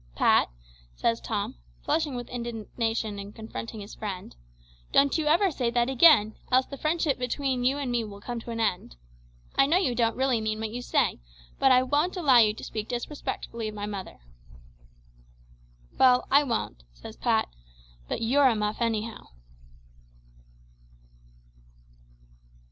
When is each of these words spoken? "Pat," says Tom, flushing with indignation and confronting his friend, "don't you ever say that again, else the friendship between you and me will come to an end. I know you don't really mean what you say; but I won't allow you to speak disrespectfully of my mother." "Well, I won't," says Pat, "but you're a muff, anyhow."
"Pat," 0.15 0.49
says 0.95 1.21
Tom, 1.21 1.57
flushing 1.83 2.15
with 2.15 2.27
indignation 2.29 3.19
and 3.19 3.35
confronting 3.35 3.81
his 3.81 3.93
friend, 3.93 4.35
"don't 4.91 5.15
you 5.15 5.27
ever 5.27 5.51
say 5.51 5.69
that 5.69 5.91
again, 5.91 6.33
else 6.51 6.65
the 6.65 6.75
friendship 6.75 7.19
between 7.19 7.63
you 7.63 7.77
and 7.77 7.91
me 7.91 8.03
will 8.03 8.19
come 8.19 8.39
to 8.39 8.49
an 8.49 8.59
end. 8.59 8.95
I 9.55 9.67
know 9.67 9.77
you 9.77 9.93
don't 9.93 10.15
really 10.15 10.41
mean 10.41 10.59
what 10.59 10.71
you 10.71 10.81
say; 10.81 11.19
but 11.59 11.71
I 11.71 11.83
won't 11.83 12.17
allow 12.17 12.39
you 12.39 12.55
to 12.55 12.63
speak 12.63 12.87
disrespectfully 12.89 13.67
of 13.67 13.75
my 13.75 13.85
mother." 13.85 14.21
"Well, 15.99 16.25
I 16.31 16.45
won't," 16.45 16.83
says 16.95 17.15
Pat, 17.15 17.49
"but 18.07 18.23
you're 18.23 18.47
a 18.47 18.55
muff, 18.55 18.81
anyhow." 18.81 19.27